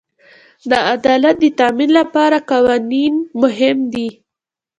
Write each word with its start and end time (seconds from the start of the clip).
د 0.69 0.71
عدالت 0.93 1.35
د 1.43 1.45
تامین 1.59 1.89
لپاره 1.99 2.37
قوانین 2.51 3.13
مهم 3.41 3.77
دي. 3.93 4.09